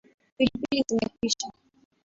[0.37, 1.47] Pilipili zimekwisha.